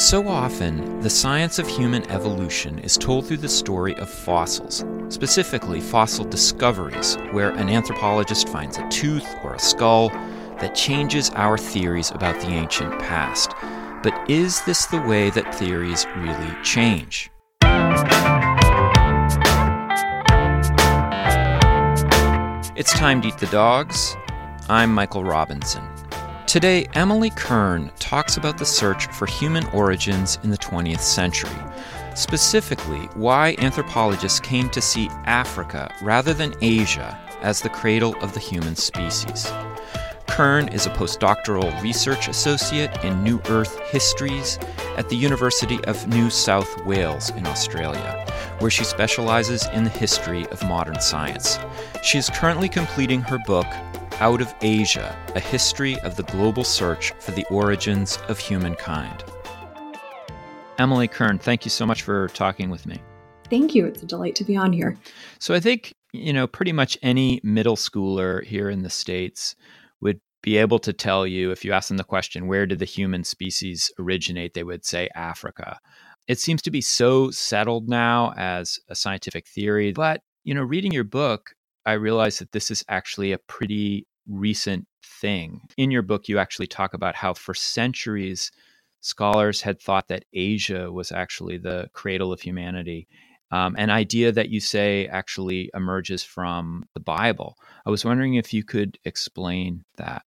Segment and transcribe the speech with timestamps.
[0.00, 5.82] So often, the science of human evolution is told through the story of fossils, specifically
[5.82, 10.08] fossil discoveries, where an anthropologist finds a tooth or a skull
[10.58, 13.50] that changes our theories about the ancient past.
[14.02, 17.30] But is this the way that theories really change?
[22.74, 24.16] It's time to eat the dogs.
[24.66, 25.99] I'm Michael Robinson.
[26.50, 31.56] Today, Emily Kern talks about the search for human origins in the 20th century.
[32.16, 38.40] Specifically, why anthropologists came to see Africa rather than Asia as the cradle of the
[38.40, 39.48] human species.
[40.26, 44.58] Kern is a postdoctoral research associate in New Earth Histories
[44.96, 48.26] at the University of New South Wales in Australia,
[48.58, 51.60] where she specializes in the history of modern science.
[52.02, 53.68] She is currently completing her book,
[54.20, 59.24] out of Asia A History of the Global Search for the Origins of Humankind.
[60.78, 62.98] Emily Kern, thank you so much for talking with me.
[63.48, 63.86] Thank you.
[63.86, 64.96] It's a delight to be on here.
[65.38, 69.56] So, I think, you know, pretty much any middle schooler here in the States
[70.00, 72.84] would be able to tell you if you ask them the question, where did the
[72.84, 74.54] human species originate?
[74.54, 75.78] They would say Africa.
[76.28, 79.92] It seems to be so settled now as a scientific theory.
[79.92, 81.50] But, you know, reading your book,
[81.84, 85.60] I realized that this is actually a pretty recent thing.
[85.76, 88.50] In your book, you actually talk about how for centuries,
[89.00, 93.08] scholars had thought that Asia was actually the cradle of humanity.
[93.52, 97.56] Um, an idea that you say actually emerges from the Bible.
[97.84, 100.22] I was wondering if you could explain that.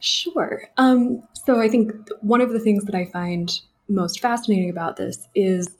[0.00, 0.64] Sure.
[0.76, 3.52] Um, so I think one of the things that I find
[3.88, 5.76] most fascinating about this is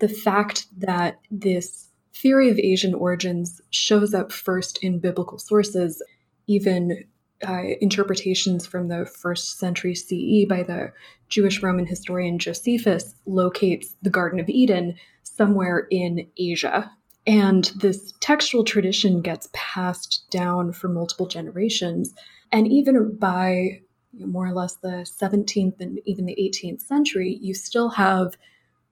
[0.00, 6.02] the fact that this theory of Asian origins shows up first in biblical sources
[6.46, 7.04] even
[7.46, 10.92] uh, interpretations from the first century CE by the
[11.28, 16.90] Jewish Roman historian Josephus locates the Garden of Eden somewhere in Asia.
[17.26, 22.12] And this textual tradition gets passed down for multiple generations.
[22.50, 23.80] And even by
[24.18, 28.36] more or less the 17th and even the 18th century, you still have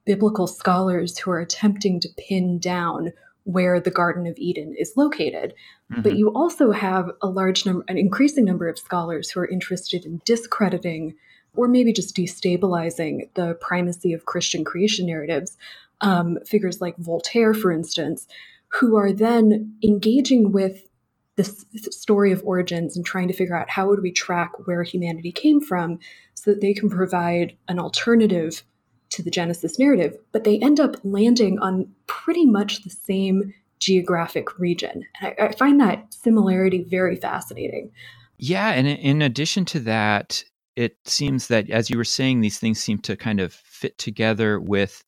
[0.05, 3.11] biblical scholars who are attempting to pin down
[3.43, 5.53] where the Garden of Eden is located.
[5.91, 6.01] Mm-hmm.
[6.01, 10.05] But you also have a large number, an increasing number of scholars who are interested
[10.05, 11.15] in discrediting
[11.55, 15.57] or maybe just destabilizing the primacy of Christian creation narratives.
[15.99, 18.27] Um, figures like Voltaire, for instance,
[18.69, 20.87] who are then engaging with
[21.35, 25.31] this story of origins and trying to figure out how would we track where humanity
[25.31, 25.99] came from
[26.33, 28.63] so that they can provide an alternative
[29.11, 34.59] to the Genesis narrative, but they end up landing on pretty much the same geographic
[34.59, 35.03] region.
[35.21, 37.91] And I, I find that similarity very fascinating.
[38.37, 40.43] Yeah, and in addition to that,
[40.75, 44.59] it seems that as you were saying, these things seem to kind of fit together
[44.59, 45.03] with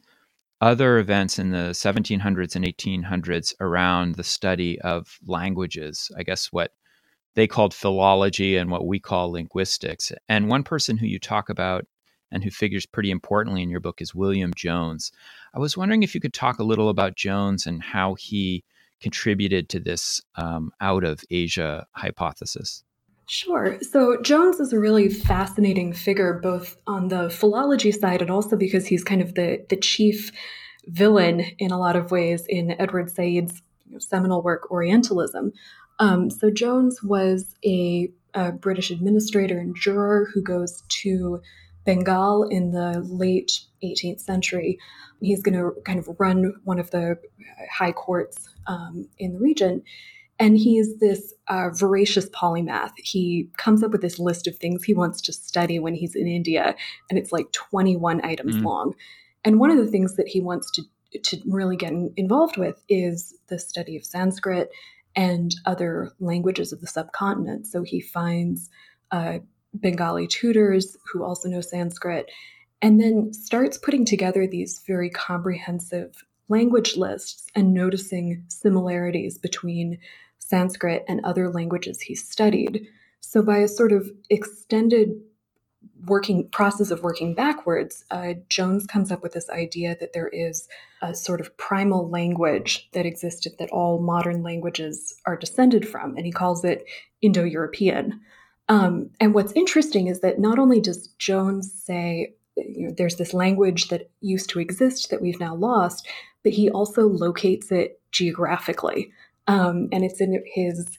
[0.61, 6.11] other events in the 1700s and 1800s around the study of languages.
[6.17, 6.71] I guess what
[7.35, 10.11] they called philology and what we call linguistics.
[10.29, 11.85] And one person who you talk about
[12.33, 15.11] and who figures pretty importantly in your book is William Jones.
[15.53, 18.63] I was wondering if you could talk a little about Jones and how he
[18.99, 22.83] contributed to this um, out of Asia hypothesis.
[23.27, 23.77] Sure.
[23.81, 28.87] So Jones is a really fascinating figure, both on the philology side and also because
[28.87, 30.31] he's kind of the, the chief
[30.87, 35.53] villain in a lot of ways in Edward Said's you know, seminal work, Orientalism.
[35.99, 41.41] Um, so Jones was a, a British administrator and juror who goes to
[41.85, 44.79] Bengal in the late 18th century.
[45.21, 47.17] He's going to kind of run one of the
[47.71, 49.83] high courts um, in the region.
[50.39, 52.91] And he's this uh, voracious polymath.
[52.97, 56.27] He comes up with this list of things he wants to study when he's in
[56.27, 56.75] India,
[57.09, 58.63] and it's like 21 items mm.
[58.63, 58.95] long.
[59.45, 60.83] And one of the things that he wants to,
[61.19, 64.71] to really get involved with is the study of Sanskrit
[65.15, 67.67] and other languages of the subcontinent.
[67.67, 68.69] So he finds
[69.11, 69.39] uh,
[69.73, 72.29] Bengali tutors who also know Sanskrit,
[72.81, 79.97] and then starts putting together these very comprehensive language lists and noticing similarities between
[80.39, 82.85] Sanskrit and other languages he studied.
[83.21, 85.21] So, by a sort of extended
[86.05, 90.67] working process of working backwards, uh, Jones comes up with this idea that there is
[91.01, 96.25] a sort of primal language that existed that all modern languages are descended from, and
[96.25, 96.85] he calls it
[97.21, 98.19] Indo European.
[98.69, 103.33] Um, and what's interesting is that not only does Jones say you know, there's this
[103.33, 106.07] language that used to exist that we've now lost,
[106.43, 109.11] but he also locates it geographically.
[109.47, 110.97] Um, and it's in his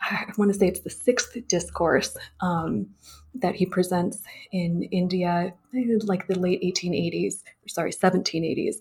[0.00, 2.88] I want to say it's the sixth discourse um,
[3.34, 8.76] that he presents in India, like the late 1880s, sorry, 1780s.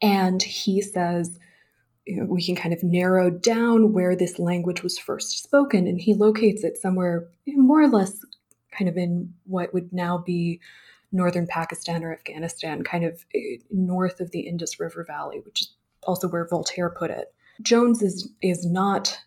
[0.00, 1.38] And he says,
[2.06, 6.64] we can kind of narrow down where this language was first spoken, and he locates
[6.64, 8.24] it somewhere more or less
[8.76, 10.60] kind of in what would now be
[11.12, 15.74] northern Pakistan or Afghanistan, kind of eh, north of the Indus River Valley, which is
[16.04, 17.32] also where Voltaire put it.
[17.60, 19.18] Jones is is not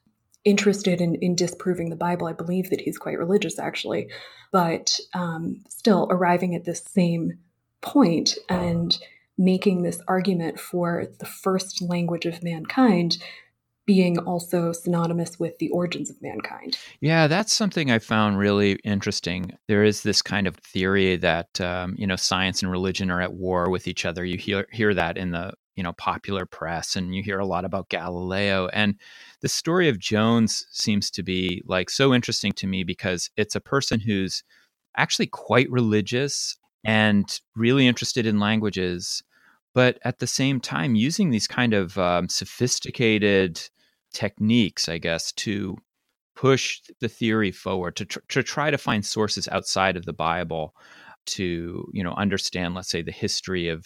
[0.43, 2.27] interested in, in disproving the Bible.
[2.27, 4.09] I believe that he's quite religious, actually,
[4.51, 7.39] but um, still arriving at this same
[7.81, 8.97] point and
[9.37, 13.17] making this argument for the first language of mankind
[13.85, 16.77] being also synonymous with the origins of mankind.
[17.01, 19.51] Yeah, that's something I found really interesting.
[19.67, 23.33] There is this kind of theory that um, you know science and religion are at
[23.33, 24.25] war with each other.
[24.25, 27.65] You hear hear that in the you know popular press, and you hear a lot
[27.65, 28.67] about Galileo.
[28.69, 28.95] And
[29.41, 33.61] the story of Jones seems to be like so interesting to me because it's a
[33.61, 34.43] person who's
[34.97, 39.23] actually quite religious and really interested in languages
[39.75, 43.61] but at the same time using these kind of um, sophisticated
[44.13, 45.77] techniques, I guess, to
[46.35, 50.73] push the theory forward to tr- to try to find sources outside of the Bible
[51.25, 53.85] to you know understand, let's say, the history of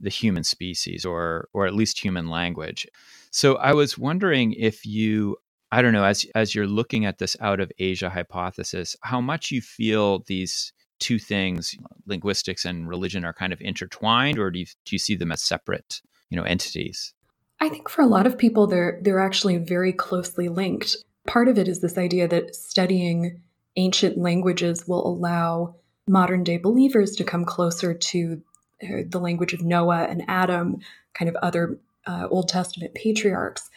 [0.00, 2.86] the human species or or at least human language.
[3.30, 5.36] So I was wondering if you
[5.70, 9.50] I don't know as as you're looking at this out of Asia hypothesis, how much
[9.50, 11.74] you feel these two things,
[12.06, 15.42] linguistics and religion, are kind of intertwined, or do you do you see them as
[15.42, 16.00] separate,
[16.30, 17.14] you know, entities?
[17.60, 20.96] I think for a lot of people, they're they're actually very closely linked.
[21.26, 23.40] Part of it is this idea that studying
[23.76, 28.42] ancient languages will allow modern day believers to come closer to
[28.82, 30.78] uh, the language of Noah and Adam,
[31.14, 33.68] kind of other uh, Old Testament patriarchs.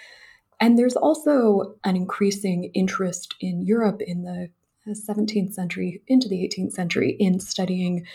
[0.59, 4.49] And there's also an increasing interest in Europe in the
[4.87, 8.05] 17th uh, century into the 18th century in studying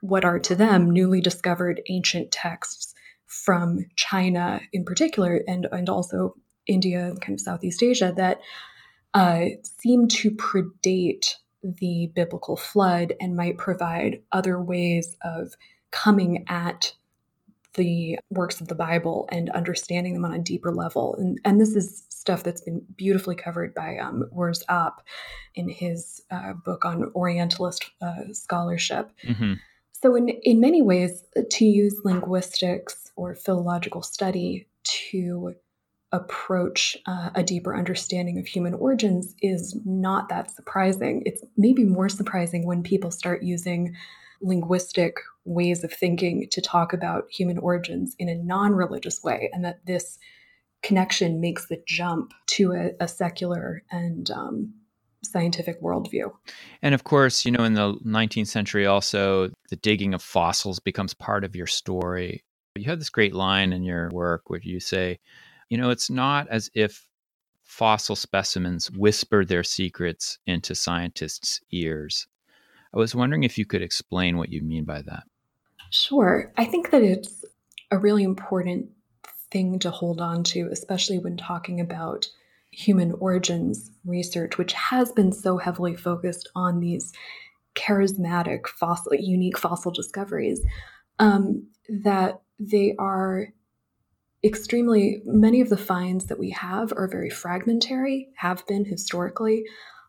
[0.00, 2.94] what are to them newly discovered ancient texts
[3.26, 6.34] from China in particular, and, and also
[6.66, 8.40] India, and kind of Southeast Asia, that
[9.14, 15.54] uh, seem to predate the biblical flood and might provide other ways of
[15.90, 16.94] coming at
[17.74, 21.14] the works of the Bible and understanding them on a deeper level.
[21.18, 25.02] And, and this is stuff that's been beautifully covered by um, Urs App
[25.54, 29.10] in his uh, book on Orientalist uh, scholarship.
[29.24, 29.54] Mm-hmm.
[29.92, 35.54] So, in, in many ways, to use linguistics or philological study to
[36.12, 41.22] approach uh, a deeper understanding of human origins is not that surprising.
[41.24, 43.96] It's maybe more surprising when people start using
[44.42, 49.64] linguistic ways of thinking to talk about human origins in a non religious way, and
[49.64, 50.18] that this
[50.82, 54.74] connection makes the jump to a, a secular and um,
[55.24, 56.32] scientific worldview.
[56.82, 61.14] And of course, you know, in the 19th century, also the digging of fossils becomes
[61.14, 62.44] part of your story.
[62.76, 65.18] You have this great line in your work where you say,
[65.68, 67.06] you know, it's not as if
[67.64, 72.26] fossil specimens whisper their secrets into scientists' ears.
[72.94, 75.24] I was wondering if you could explain what you mean by that.
[75.90, 76.52] Sure.
[76.56, 77.44] I think that it's
[77.90, 78.90] a really important
[79.50, 82.26] thing to hold on to, especially when talking about
[82.70, 87.12] human origins research, which has been so heavily focused on these
[87.74, 90.64] charismatic fossil, unique fossil discoveries,
[91.18, 93.48] um, that they are
[94.44, 99.64] extremely, many of the finds that we have are very fragmentary, have been historically.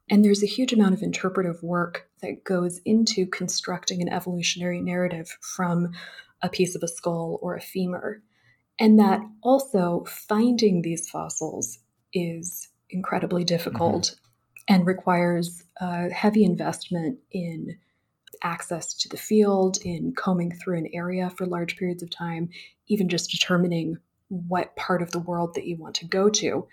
[0.10, 5.38] And there's a huge amount of interpretive work that goes into constructing an evolutionary narrative
[5.42, 5.92] from
[6.42, 8.22] a piece of a skull or a femur.
[8.80, 11.80] And that also finding these fossils
[12.14, 14.74] is incredibly difficult mm-hmm.
[14.74, 17.78] and requires a heavy investment in
[18.44, 22.50] access to the field, in combing through an area for large periods of time,
[22.88, 26.68] even just determining what part of the world that you want to go to.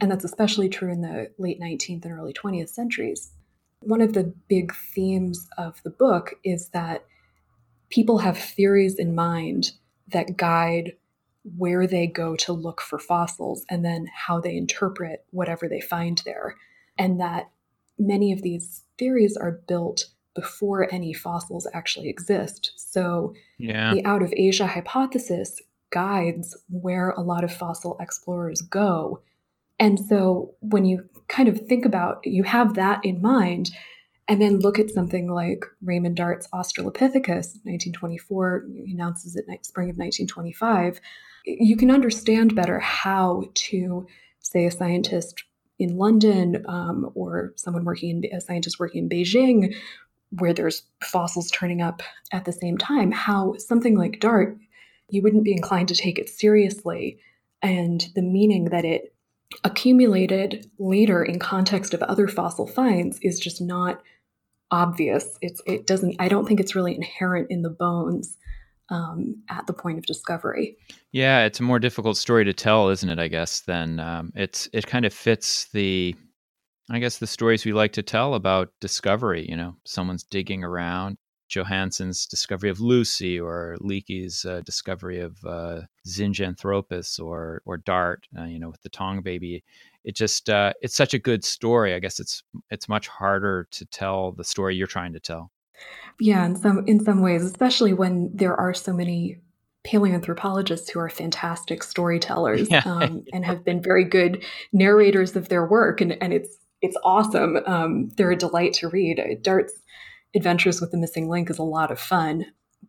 [0.00, 3.32] And that's especially true in the late 19th and early 20th centuries.
[3.80, 7.04] One of the big themes of the book is that
[7.90, 9.72] people have theories in mind
[10.08, 10.92] that guide
[11.56, 16.22] where they go to look for fossils and then how they interpret whatever they find
[16.24, 16.56] there.
[16.98, 17.50] And that
[17.98, 22.72] many of these theories are built before any fossils actually exist.
[22.76, 23.92] So yeah.
[23.92, 29.20] the out of Asia hypothesis guides where a lot of fossil explorers go.
[29.82, 33.70] And so when you kind of think about you have that in mind
[34.28, 39.96] and then look at something like Raymond Dart's Australopithecus 1924 he announces it spring of
[39.96, 41.00] 1925
[41.44, 44.06] you can understand better how to,
[44.40, 45.44] say, a scientist
[45.78, 49.74] in London um, or someone working in a scientist working in Beijing,
[50.30, 54.56] where there's fossils turning up at the same time, how something like DART,
[55.10, 57.18] you wouldn't be inclined to take it seriously.
[57.60, 59.11] And the meaning that it
[59.64, 64.02] accumulated later in context of other fossil finds is just not
[64.70, 65.38] obvious.
[65.40, 68.36] It's it doesn't I don't think it's really inherent in the bones
[68.92, 70.76] um, at the point of discovery.
[71.12, 73.18] Yeah, it's a more difficult story to tell, isn't it?
[73.18, 76.14] I guess than um, it's it kind of fits the,
[76.90, 79.46] I guess the stories we like to tell about discovery.
[79.48, 81.16] You know, someone's digging around.
[81.52, 88.26] Johanson's discovery of Lucy, or Leakey's uh, discovery of uh, Zinjanthropus, or or Dart.
[88.36, 89.62] Uh, you know, with the Taung baby,
[90.04, 91.94] it just uh, it's such a good story.
[91.94, 95.50] I guess it's it's much harder to tell the story you're trying to tell.
[96.18, 99.38] Yeah, in some in some ways, especially when there are so many
[99.86, 102.82] paleoanthropologists who are fantastic storytellers yeah.
[102.86, 104.42] um, and have been very good
[104.72, 107.58] narrators of their work, and, and it's it's awesome.
[107.66, 109.20] Um, they're a delight to read.
[109.42, 109.74] Dart's
[110.34, 112.46] Adventures with the Missing Link is a lot of fun,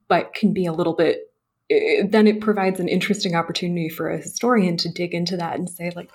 [0.07, 1.19] but can be a little bit.
[1.69, 5.69] It, then it provides an interesting opportunity for a historian to dig into that and
[5.69, 6.09] say, like,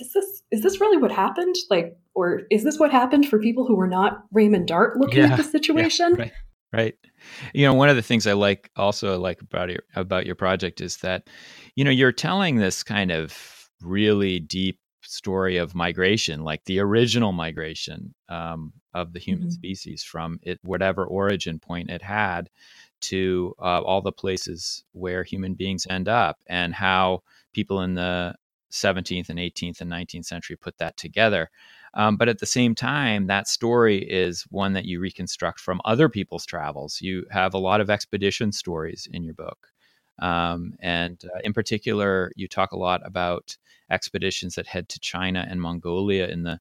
[0.00, 1.54] is this is this really what happened?
[1.70, 5.32] Like, or is this what happened for people who were not Raymond Dart looking yeah,
[5.32, 6.14] at the situation?
[6.16, 6.32] Yeah, right,
[6.72, 6.94] right.
[7.52, 10.80] You know, one of the things I like also like about your about your project
[10.80, 11.28] is that,
[11.74, 17.32] you know, you're telling this kind of really deep story of migration, like the original
[17.32, 19.52] migration um, of the human mm-hmm.
[19.52, 22.50] species from it whatever origin point it had
[23.00, 27.22] to uh, all the places where human beings end up, and how
[27.52, 28.34] people in the
[28.70, 31.50] 17th and 18th and 19th century put that together.
[31.94, 36.08] Um, but at the same time, that story is one that you reconstruct from other
[36.08, 37.00] people's travels.
[37.00, 39.68] You have a lot of expedition stories in your book.
[40.18, 43.56] Um, and uh, in particular, you talk a lot about
[43.90, 46.60] expeditions that head to China and Mongolia in the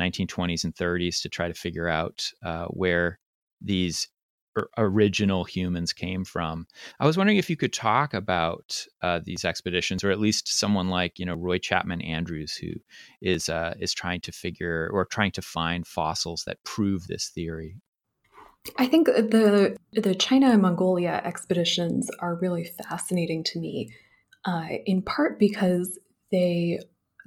[0.00, 3.18] 1920s and 30s to try to figure out uh, where
[3.60, 4.08] these
[4.76, 6.66] original humans came from.
[7.00, 10.88] I was wondering if you could talk about uh, these expeditions, or at least someone
[10.88, 12.72] like you know Roy Chapman Andrews, who
[13.20, 17.76] is uh, is trying to figure or trying to find fossils that prove this theory.
[18.78, 23.92] I think the the China Mongolia expeditions are really fascinating to me,
[24.44, 25.98] uh, in part because
[26.30, 26.78] they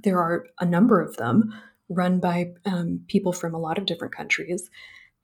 [0.03, 1.53] there are a number of them
[1.89, 4.69] run by um, people from a lot of different countries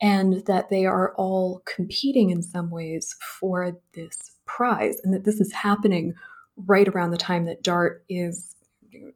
[0.01, 5.39] and that they are all competing in some ways for this prize, and that this
[5.39, 6.13] is happening
[6.57, 8.55] right around the time that DART is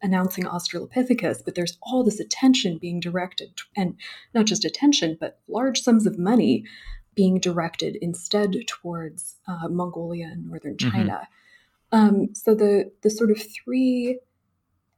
[0.02, 3.96] announcing Australopithecus, but there's all this attention being directed, and
[4.34, 6.64] not just attention, but large sums of money
[7.16, 10.92] being directed instead towards uh, Mongolia and northern mm-hmm.
[10.92, 11.28] China.
[11.94, 11.98] Mm-hmm.
[11.98, 14.20] Um, so the the sort of three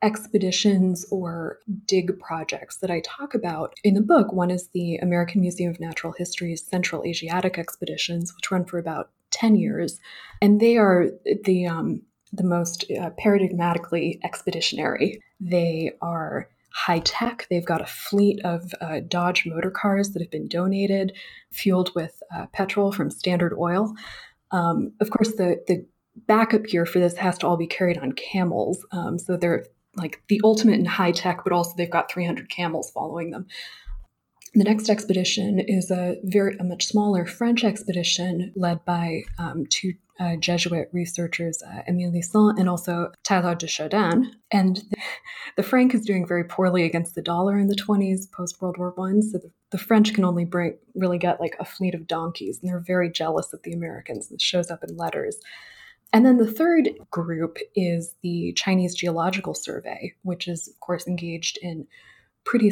[0.01, 4.31] expeditions or dig projects that I talk about in the book.
[4.31, 9.09] One is the American Museum of Natural History's Central Asiatic expeditions, which run for about
[9.31, 9.99] 10 years.
[10.41, 11.07] And they are
[11.43, 12.01] the, um,
[12.33, 15.21] the most uh, paradigmatically expeditionary.
[15.39, 17.47] They are high tech.
[17.49, 21.13] They've got a fleet of uh, Dodge motor cars that have been donated,
[21.51, 23.93] fueled with uh, petrol from Standard Oil.
[24.51, 25.85] Um, of course, the, the
[26.27, 28.85] backup gear for this has to all be carried on camels.
[28.91, 29.65] Um, so they're
[29.95, 33.47] like the ultimate in high tech, but also they've got 300 camels following them.
[34.57, 39.93] The next expedition is a very a much smaller French expedition led by um, two
[40.19, 44.31] uh, Jesuit researchers, uh, Émile Licent and also Teilhard de Chardin.
[44.49, 44.97] And the,
[45.57, 48.93] the, franc is doing very poorly against the dollar in the 20s, post World War
[48.95, 49.21] One.
[49.21, 52.67] So the, the, French can only bring really get like a fleet of donkeys, and
[52.67, 54.29] they're very jealous of the Americans.
[54.29, 55.37] This shows up in letters.
[56.11, 61.59] And then the third group is the Chinese Geological Survey, which is, of course, engaged
[61.61, 61.85] in
[62.47, 62.71] pretty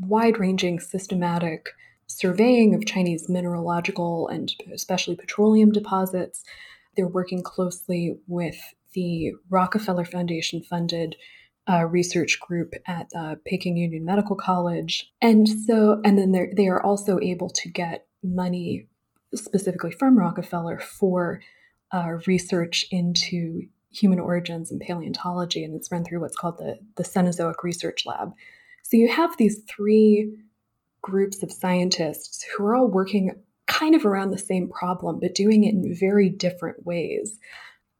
[0.00, 1.70] wide ranging systematic
[2.06, 6.42] surveying of Chinese mineralogical and especially petroleum deposits.
[6.96, 8.56] They're working closely with
[8.92, 11.16] the Rockefeller Foundation funded
[11.70, 15.10] uh, research group at uh, Peking Union Medical College.
[15.22, 18.88] And so, and then they are also able to get money
[19.34, 21.40] specifically from Rockefeller for
[21.92, 27.04] uh, research into human origins and paleontology, and it's run through what's called the, the
[27.04, 28.32] Cenozoic Research Lab.
[28.84, 30.36] So you have these three
[31.02, 33.32] groups of scientists who are all working
[33.66, 37.38] kind of around the same problem, but doing it in very different ways.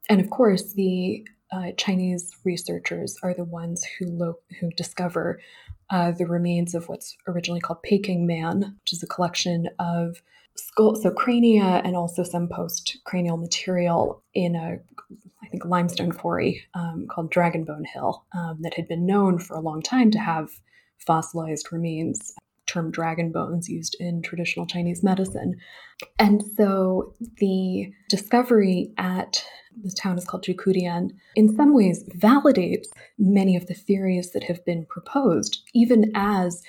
[0.09, 5.41] And of course, the uh, Chinese researchers are the ones who lo- who discover
[5.91, 10.23] uh, the remains of what's originally called Peking Man, which is a collection of
[10.57, 14.79] skull, so crania and also some post cranial material in a,
[15.43, 19.57] I think, limestone quarry um, called Dragon Bone Hill um, that had been known for
[19.57, 20.50] a long time to have
[21.06, 22.34] fossilized remains
[22.66, 25.56] term dragon bones used in traditional Chinese medicine.
[26.18, 29.44] And so the discovery at
[29.82, 32.87] the town is called Zhoukoudian, in some ways validates
[33.18, 36.62] many of the theories that have been proposed, even as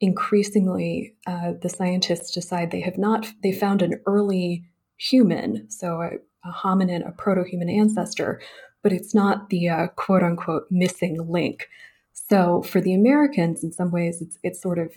[0.00, 4.64] increasingly uh, the scientists decide they have not, they found an early
[4.96, 6.10] human, so a,
[6.48, 8.40] a hominin, a proto human ancestor,
[8.82, 11.68] but it's not the uh, quote unquote missing link.
[12.16, 14.92] So for the Americans, in some ways, it's, it's sort of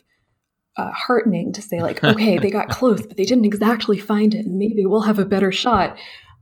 [0.77, 4.45] uh, heartening to say like, okay, they got close, but they didn't exactly find it,
[4.45, 5.97] and maybe we'll have a better shot.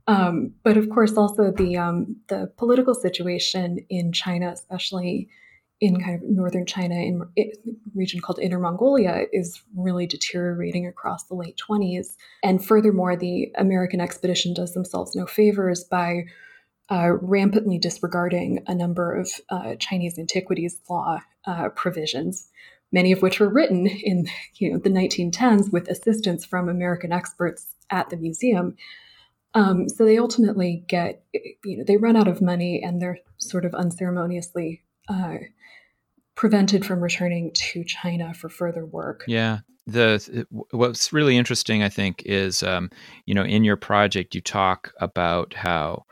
[0.06, 5.28] Um, but of course, also the um, the political situation in China, especially
[5.80, 7.52] in kind of northern China, in a
[7.94, 12.16] region called Inner Mongolia, is really deteriorating across the late 20s.
[12.42, 16.24] And furthermore, the American expedition does themselves no favors by
[16.90, 22.48] uh, rampantly disregarding a number of uh, Chinese antiquities law uh, provisions
[22.92, 27.74] many of which were written in you know, the 1910s with assistance from American experts
[27.90, 28.76] at the museum.
[29.54, 31.24] Um, so they ultimately get,
[31.64, 35.36] you know, they run out of money and they're sort of unceremoniously uh,
[36.34, 39.24] prevented from returning to China for further work.
[39.26, 39.60] Yeah.
[39.86, 42.90] The what's really interesting, I think, is um,
[43.24, 46.04] you know in your project you talk about how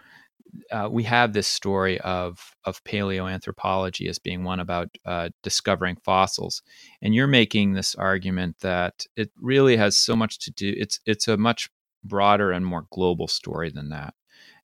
[0.71, 6.63] uh, we have this story of of paleoanthropology as being one about uh, discovering fossils,
[7.03, 10.75] and you're making this argument that it really has so much to do.
[10.77, 11.71] It's it's a much
[12.05, 14.15] broader and more global story than that.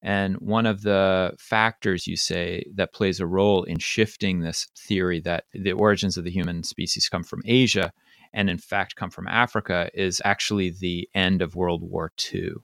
[0.02, 5.20] And one of the factors you say that plays a role in shifting this theory
[5.20, 7.92] that the origins of the human species come from Asia
[8.32, 12.54] and in fact come from Africa is actually the end of World War II.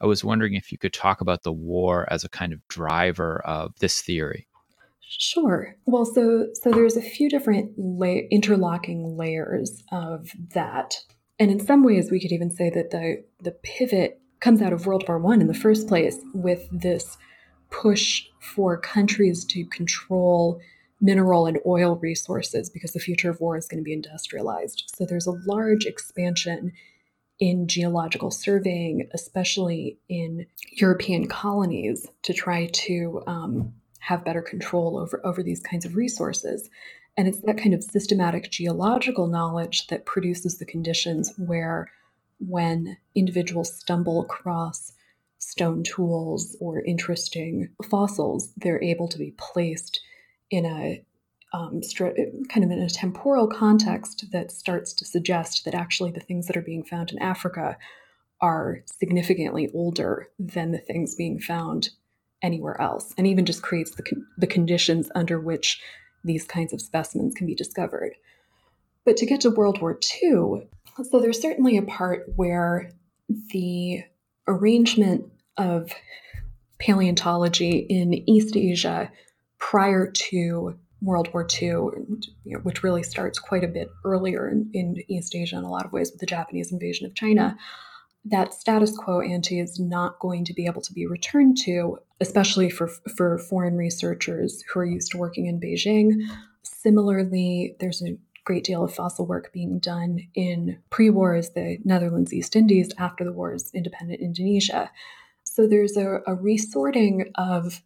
[0.00, 3.42] I was wondering if you could talk about the war as a kind of driver
[3.44, 4.46] of this theory.
[5.00, 5.74] Sure.
[5.86, 10.94] Well, so so there's a few different la- interlocking layers of that,
[11.38, 14.86] and in some ways, we could even say that the the pivot comes out of
[14.86, 17.16] World War One in the first place, with this
[17.70, 20.60] push for countries to control
[21.00, 24.92] mineral and oil resources because the future of war is going to be industrialized.
[24.94, 26.72] So there's a large expansion
[27.38, 35.20] in geological surveying, especially in European colonies, to try to um, have better control over,
[35.24, 36.68] over these kinds of resources.
[37.16, 41.90] And it's that kind of systematic geological knowledge that produces the conditions where,
[42.38, 44.92] when individuals stumble across
[45.38, 50.00] stone tools or interesting fossils, they're able to be placed
[50.50, 51.02] in a
[51.52, 51.80] um,
[52.48, 56.56] kind of in a temporal context that starts to suggest that actually the things that
[56.56, 57.76] are being found in Africa
[58.40, 61.90] are significantly older than the things being found
[62.42, 65.82] anywhere else, and even just creates the, con- the conditions under which
[66.22, 68.14] these kinds of specimens can be discovered.
[69.04, 70.68] But to get to World War II,
[71.02, 72.90] so there's certainly a part where
[73.50, 74.04] the
[74.46, 75.24] arrangement
[75.56, 75.92] of
[76.78, 79.10] paleontology in East Asia
[79.58, 84.70] prior to World War II, you know, which really starts quite a bit earlier in,
[84.72, 87.56] in, East Asia in a lot of ways with the Japanese invasion of China,
[88.24, 92.68] that status quo ante is not going to be able to be returned to, especially
[92.68, 96.14] for, for foreign researchers who are used to working in Beijing.
[96.62, 102.32] Similarly, there's a great deal of fossil work being done in pre wars, the Netherlands,
[102.32, 104.90] East Indies, after the wars, independent Indonesia.
[105.44, 107.82] So there's a, a resorting of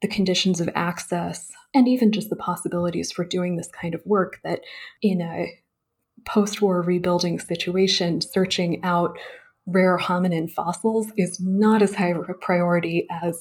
[0.00, 4.40] the conditions of access and even just the possibilities for doing this kind of work
[4.44, 4.60] that
[5.02, 5.48] in a
[6.24, 9.16] post-war rebuilding situation searching out
[9.66, 13.40] rare hominin fossils is not as high a priority as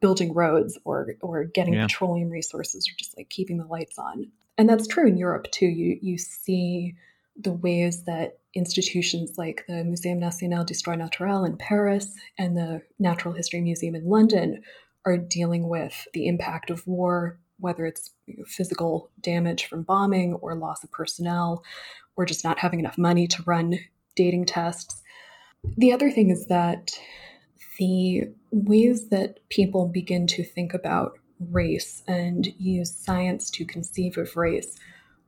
[0.00, 1.86] building roads or or getting yeah.
[1.86, 4.26] petroleum resources or just like keeping the lights on
[4.58, 6.94] and that's true in Europe too you you see
[7.40, 13.32] the ways that institutions like the Muséum National d'Histoire Naturelle in Paris and the Natural
[13.32, 14.62] History Museum in London
[15.04, 18.10] are dealing with the impact of war, whether it's
[18.46, 21.62] physical damage from bombing or loss of personnel
[22.16, 23.78] or just not having enough money to run
[24.16, 25.02] dating tests.
[25.76, 26.92] The other thing is that
[27.78, 31.18] the ways that people begin to think about
[31.50, 34.78] race and use science to conceive of race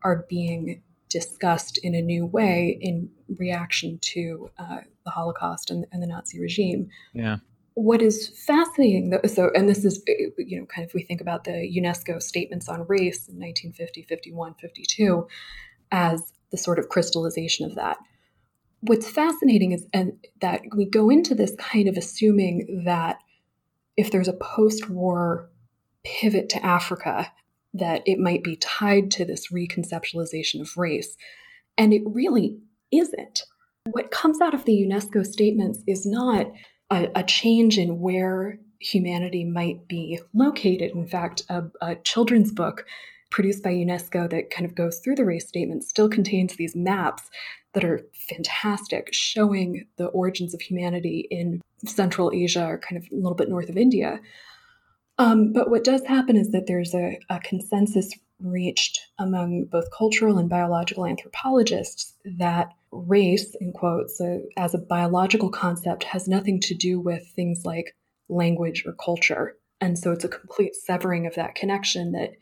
[0.03, 3.09] are being discussed in a new way in
[3.39, 6.89] reaction to uh, the Holocaust and, and, the Nazi regime.
[7.13, 7.39] Yeah
[7.75, 11.21] what is fascinating though so and this is uh, you know kind of we think
[11.21, 15.27] about the unesco statements on race in 1950 51 52
[15.91, 17.97] as the sort of crystallization of that
[18.81, 23.19] what's fascinating is and that we go into this kind of assuming that
[23.97, 25.51] if there's a post-war
[26.05, 27.33] pivot to africa
[27.75, 31.17] that it might be tied to this reconceptualization of race.
[31.77, 32.59] And it really
[32.93, 33.43] isn't.
[33.91, 36.47] What comes out of the UNESCO statements is not
[36.91, 40.93] a, a change in where humanity might be located.
[40.93, 42.85] In fact, a, a children's book
[43.31, 47.31] produced by UNESCO that kind of goes through the race statement still contains these maps
[47.73, 53.17] that are fantastic, showing the origins of humanity in Central Asia or kind of a
[53.17, 54.21] little bit north of India.
[55.19, 60.39] Um, but what does happen is that there's a, a consensus reached among both cultural
[60.39, 66.75] and biological anthropologists that race, in quotes, uh, as a biological concept has nothing to
[66.75, 67.97] do with things like
[68.29, 69.57] language or culture.
[69.81, 72.33] And so it's a complete severing of that connection that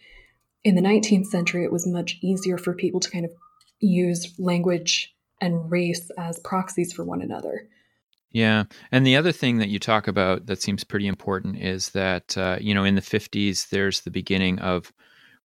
[0.65, 3.33] in the 19th century, it was much easier for people to kind of
[3.81, 7.69] use language and race as proxies for one another.
[8.31, 8.65] Yeah.
[8.91, 12.57] And the other thing that you talk about that seems pretty important is that, uh,
[12.61, 14.93] you know, in the 50s, there's the beginning of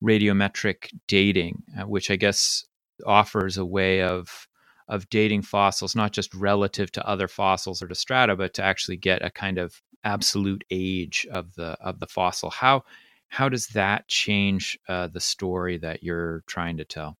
[0.03, 2.65] radiometric dating, uh, which I guess
[3.05, 4.47] offers a way of
[4.87, 8.95] of dating fossils not just relative to other fossils or to strata but to actually
[8.95, 12.49] get a kind of absolute age of the of the fossil.
[12.49, 12.83] How
[13.29, 17.17] how does that change uh, the story that you're trying to tell?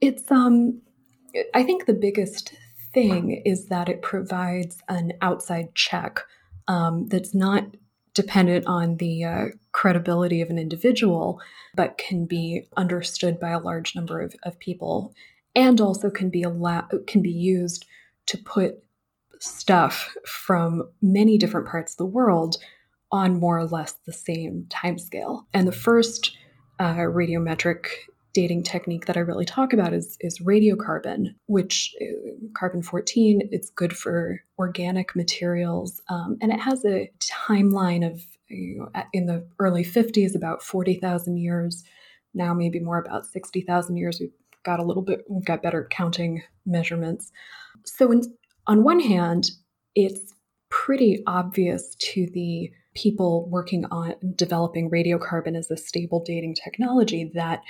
[0.00, 0.80] It's um
[1.52, 2.54] i think the biggest
[2.92, 6.20] thing is that it provides an outside check
[6.68, 7.64] um, that's not
[8.14, 11.40] dependent on the uh, credibility of an individual,
[11.74, 15.12] but can be understood by a large number of, of people,
[15.54, 17.84] and also can be allow- can be used
[18.26, 18.82] to put
[19.40, 22.56] stuff from many different parts of the world
[23.12, 25.44] on more or less the same timescale.
[25.52, 26.36] And the first
[26.78, 27.86] uh, radiometric
[28.34, 33.70] dating technique that I really talk about is, is radiocarbon, which uh, carbon 14, it's
[33.70, 36.02] good for organic materials.
[36.08, 37.10] Um, and it has a
[37.48, 41.84] timeline of, you know, in the early 50s, about 40,000 years.
[42.34, 44.18] Now, maybe more about 60,000 years.
[44.20, 44.30] We've
[44.64, 47.30] got a little bit, we've got better counting measurements.
[47.84, 48.22] So, in,
[48.66, 49.50] on one hand,
[49.94, 50.34] it's
[50.70, 57.62] pretty obvious to the people working on developing radiocarbon as a stable dating technology that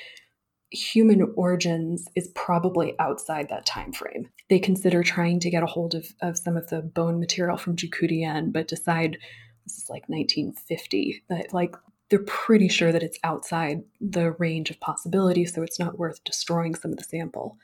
[0.74, 4.28] human origins is probably outside that time frame.
[4.50, 7.76] They consider trying to get a hold of, of some of the bone material from
[7.76, 9.18] Zhoukoudian, but decide
[9.64, 11.74] this is like 1950 that like
[12.10, 16.74] they're pretty sure that it's outside the range of possibility, so it's not worth destroying
[16.74, 17.56] some of the sample.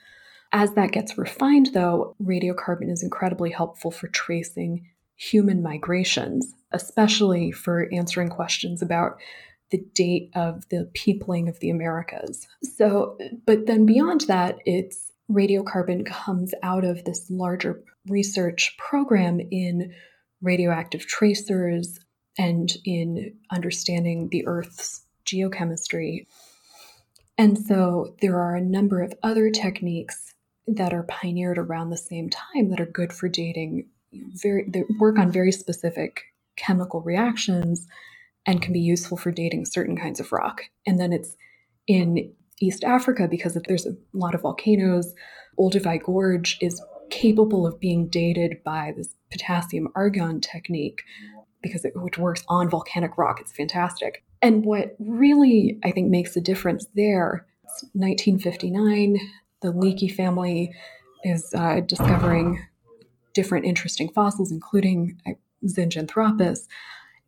[0.52, 7.88] As that gets refined, though, radiocarbon is incredibly helpful for tracing human migrations, especially for
[7.92, 9.20] answering questions about
[9.70, 12.46] the date of the peopling of the Americas.
[12.62, 19.92] So, but then beyond that, it's radiocarbon comes out of this larger research program in
[20.42, 21.98] radioactive tracers
[22.38, 26.26] and in understanding the Earth's geochemistry.
[27.38, 30.34] And so there are a number of other techniques
[30.66, 35.30] that are pioneered around the same time that are good for dating very work on
[35.30, 36.22] very specific
[36.56, 37.86] chemical reactions
[38.46, 40.62] and can be useful for dating certain kinds of rock.
[40.86, 41.36] And then it's
[41.86, 45.14] in East Africa because there's a lot of volcanoes.
[45.58, 51.02] Olduvai Gorge is capable of being dated by this potassium argon technique
[51.62, 53.40] because it which works on volcanic rock.
[53.40, 54.24] It's fantastic.
[54.40, 57.46] And what really I think makes a difference there,
[57.92, 59.18] 1959,
[59.60, 60.72] the Leakey family
[61.24, 62.64] is uh, discovering
[63.34, 65.32] different interesting fossils, including uh,
[65.66, 66.66] Zinjanthropus.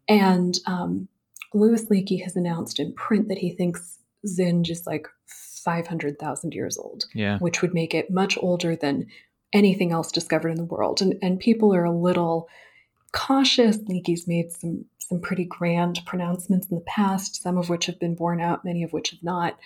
[0.08, 1.08] And um,
[1.54, 7.04] Louis Leakey has announced in print that he thinks Zinj is like 500,000 years old,
[7.14, 7.38] yeah.
[7.38, 9.06] which would make it much older than
[9.52, 11.02] anything else discovered in the world.
[11.02, 12.48] And, and people are a little
[13.12, 13.78] cautious.
[13.78, 18.14] Leakey's made some, some pretty grand pronouncements in the past, some of which have been
[18.14, 19.58] borne out, many of which have not.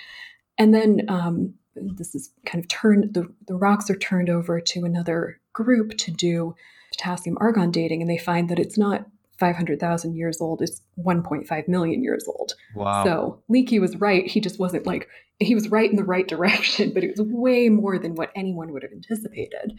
[0.59, 4.85] And then um, this is kind of turned, the, the rocks are turned over to
[4.85, 6.55] another group to do
[6.91, 9.07] potassium argon dating, and they find that it's not
[9.39, 12.55] 500,000 years old is 1.5 million years old.
[12.75, 13.05] Wow.
[13.05, 14.27] So Leakey was right.
[14.27, 17.69] He just wasn't like, he was right in the right direction, but it was way
[17.69, 19.79] more than what anyone would have anticipated.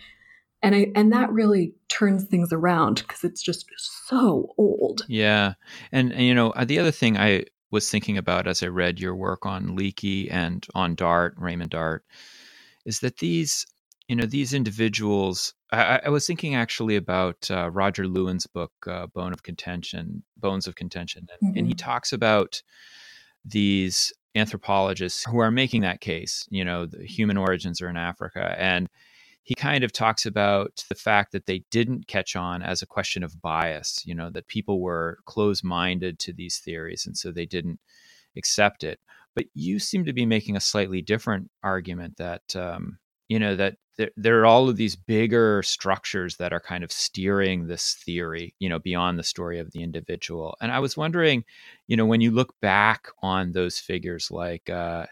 [0.63, 3.65] And I, and that really turns things around because it's just
[4.07, 5.03] so old.
[5.07, 5.53] Yeah.
[5.91, 8.99] And, and, you know, uh, the other thing I was thinking about as I read
[8.99, 12.03] your work on Leakey and on Dart, Raymond Dart,
[12.85, 13.65] is that these
[14.07, 19.07] you know these individuals I, I was thinking actually about uh, Roger Lewin's book uh,
[19.07, 21.57] bone of contention bones of contention and, mm-hmm.
[21.57, 21.85] and, he mm-hmm.
[21.85, 22.61] talks about
[23.43, 28.55] these anthropologists who are making that case you know the human origins are in africa
[28.57, 28.87] and
[29.43, 33.23] he kind of talks about the fact that they didn't catch on as a question
[33.23, 37.79] of bias you know that people were close-minded to these theories and so they didn't
[38.37, 38.99] accept it.
[39.35, 43.77] But you seem to be making a slightly different argument that um, you know that
[43.97, 48.53] there, there, are all of these bigger structures that are kind of steering this theory,
[48.59, 50.55] you know, beyond the story of the individual.
[50.61, 51.43] And I was wondering,
[51.87, 55.07] you know, when you look back on those figures like uh,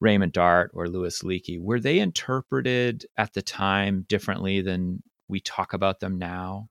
[0.00, 5.72] Raymond Dart or Louis Leakey, were they interpreted at the time differently than we talk
[5.72, 6.68] about them now?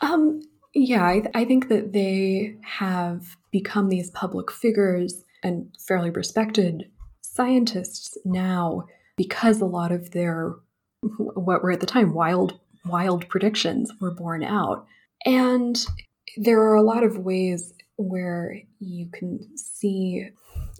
[0.00, 0.40] Um,
[0.74, 8.18] yeah, I, I think that they have become these public figures and fairly respected scientists
[8.24, 8.86] now
[9.22, 10.56] because a lot of their
[11.18, 14.86] what were at the time wild wild predictions were borne out.
[15.24, 15.84] And
[16.36, 20.28] there are a lot of ways where you can see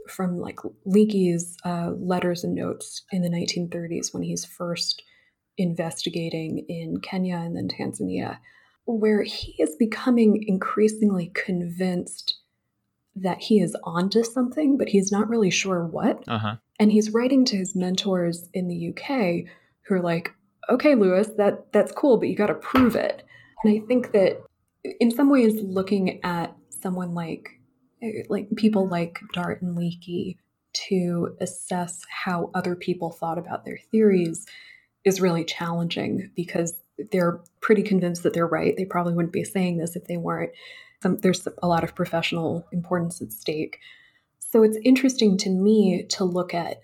[0.09, 5.02] from like Leakey's uh, letters and notes in the 1930s when he's first
[5.57, 8.38] investigating in Kenya and then Tanzania,
[8.87, 12.41] where he is becoming increasingly convinced
[13.16, 16.25] that he is onto something, but he's not really sure what.
[16.27, 16.57] Uh-huh.
[16.79, 19.51] And he's writing to his mentors in the UK
[19.83, 20.33] who are like,
[20.70, 23.22] okay, Louis, that that's cool, but you got to prove it.
[23.62, 24.42] And I think that
[25.01, 27.61] in some ways, looking at someone like
[28.29, 30.37] like people like Dart and Leakey
[30.72, 34.46] to assess how other people thought about their theories
[35.05, 36.75] is really challenging because
[37.11, 38.77] they're pretty convinced that they're right.
[38.77, 40.51] They probably wouldn't be saying this if they weren't.
[41.02, 43.80] Some, there's a lot of professional importance at stake.
[44.38, 46.82] So it's interesting to me to look at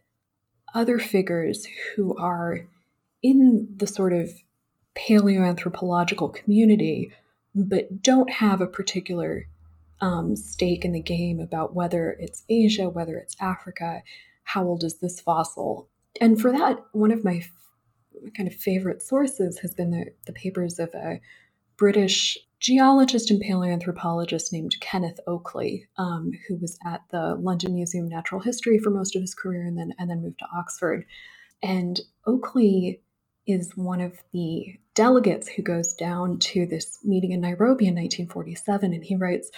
[0.74, 2.66] other figures who are
[3.22, 4.30] in the sort of
[4.96, 7.12] paleoanthropological community,
[7.54, 9.46] but don't have a particular
[10.00, 14.02] um, stake in the game about whether it's Asia, whether it's Africa,
[14.44, 15.88] how old is this fossil?
[16.20, 20.32] And for that, one of my f- kind of favorite sources has been the, the
[20.32, 21.20] papers of a
[21.78, 28.10] British geologist and paleoanthropologist named Kenneth Oakley, um, who was at the London Museum of
[28.10, 31.06] Natural History for most of his career and then and then moved to Oxford.
[31.62, 33.00] And Oakley
[33.46, 38.92] is one of the delegates who goes down to this meeting in Nairobi in 1947,
[38.92, 39.50] and he writes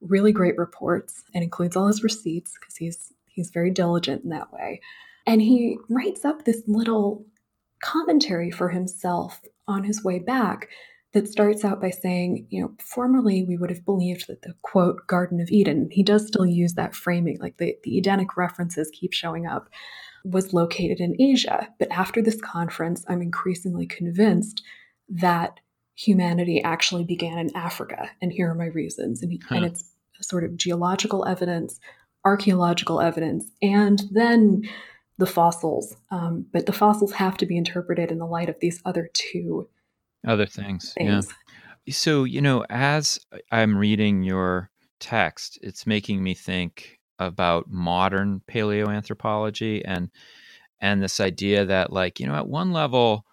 [0.00, 4.52] really great reports and includes all his receipts because he's he's very diligent in that
[4.52, 4.80] way.
[5.26, 7.24] And he writes up this little
[7.82, 10.68] commentary for himself on his way back
[11.12, 15.06] that starts out by saying, you know, formerly we would have believed that the quote
[15.06, 19.12] Garden of Eden, he does still use that framing, like the, the Edenic references keep
[19.12, 19.68] showing up,
[20.24, 21.68] was located in Asia.
[21.78, 24.62] But after this conference, I'm increasingly convinced
[25.08, 25.60] that
[25.94, 28.10] humanity actually began in Africa.
[28.22, 29.22] And here are my reasons.
[29.22, 29.56] And, he, huh.
[29.56, 31.78] and it's sort of geological evidence,
[32.24, 34.62] archaeological evidence, and then
[35.18, 35.94] the fossils.
[36.10, 39.68] Um, but the fossils have to be interpreted in the light of these other two
[40.26, 40.92] other things.
[40.92, 41.28] things.
[41.86, 41.94] Yeah.
[41.94, 43.18] So, you know, as
[43.50, 50.10] I'm reading your text, it's making me think about modern paleoanthropology and
[50.80, 53.24] and this idea that like, you know, at one level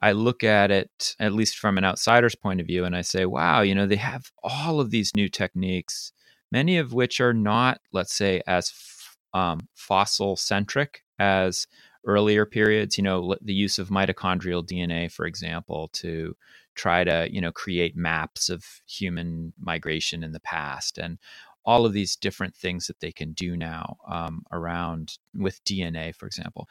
[0.00, 3.24] I look at it at least from an outsider's point of view and I say,
[3.24, 6.12] wow, you know, they have all of these new techniques
[6.52, 11.66] many of which are not, let's say, as f- um, fossil centric as
[12.06, 12.96] earlier periods.
[12.96, 16.36] You know, the use of mitochondrial DNA, for example, to
[16.74, 21.18] try to you know create maps of human migration in the past and
[21.64, 26.26] all of these different things that they can do now um, around with DNA, for
[26.26, 26.68] example.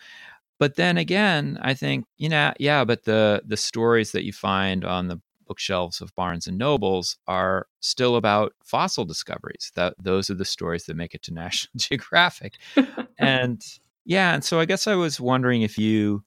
[0.60, 4.86] But then again, I think you know, yeah, but the the stories that you find
[4.86, 9.72] on the bookshelves of Barnes and Nobles are still about fossil discoveries.
[9.76, 12.54] That those are the stories that make it to National Geographic.
[13.18, 13.62] and
[14.06, 16.24] yeah, and so I guess I was wondering if you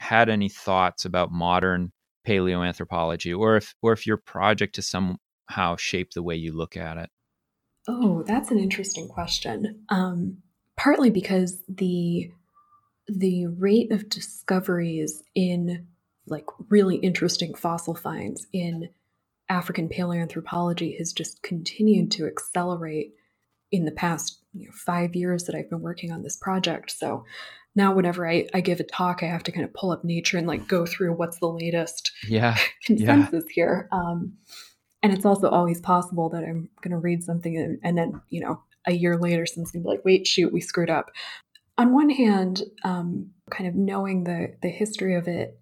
[0.00, 1.92] had any thoughts about modern
[2.26, 6.98] paleoanthropology or if or if your project has somehow shaped the way you look at
[6.98, 7.10] it.
[7.88, 9.84] Oh, that's an interesting question.
[9.88, 10.38] Um,
[10.76, 12.30] partly because the
[13.06, 15.86] the rate of discoveries in
[16.26, 18.90] like really interesting fossil finds in
[19.48, 23.14] African paleoanthropology has just continued to accelerate
[23.70, 26.90] in the past you know, five years that I've been working on this project.
[26.90, 27.24] So
[27.74, 30.38] now whenever I, I give a talk, I have to kind of pull up nature
[30.38, 33.52] and like go through what's the latest yeah, consensus yeah.
[33.54, 33.88] here.
[33.92, 34.34] Um,
[35.02, 38.40] and it's also always possible that I'm going to read something and, and, then, you
[38.40, 41.10] know, a year later, someone's going to be like, wait, shoot, we screwed up.
[41.76, 45.60] On one hand, um, kind of knowing the, the history of it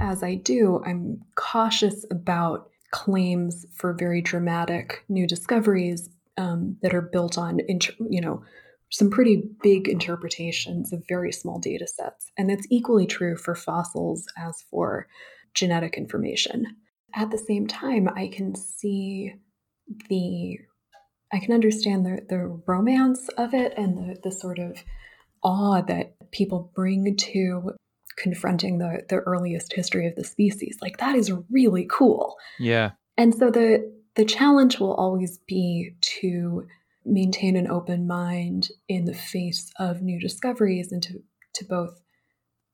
[0.00, 7.02] as I do, I'm cautious about claims for very dramatic new discoveries um, that are
[7.02, 7.60] built on,
[8.08, 8.42] you know,
[8.90, 12.30] some pretty big interpretations of very small data sets.
[12.38, 15.08] And that's equally true for fossils as for
[15.54, 16.66] genetic information.
[17.14, 19.34] At the same time, I can see
[20.08, 20.58] the
[21.32, 24.84] I can understand the, the romance of it and the, the sort of
[25.42, 27.72] awe that people bring to
[28.16, 30.78] confronting the, the earliest history of the species.
[30.80, 32.36] Like that is really cool.
[32.60, 32.92] Yeah.
[33.16, 36.66] And so the the challenge will always be to
[37.04, 41.22] maintain an open mind in the face of new discoveries and to,
[41.54, 42.00] to both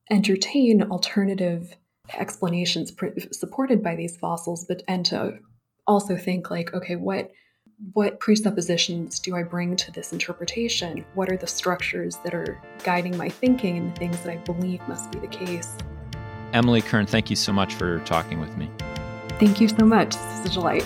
[0.09, 1.75] entertain alternative
[2.13, 5.37] explanations pr- supported by these fossils, but and to
[5.87, 7.31] also think like, okay, what
[7.93, 11.03] what presuppositions do I bring to this interpretation?
[11.15, 14.87] What are the structures that are guiding my thinking and the things that I believe
[14.87, 15.75] must be the case?
[16.53, 18.69] Emily Kern, thank you so much for talking with me.
[19.39, 20.15] Thank you so much.
[20.15, 20.85] This is a delight.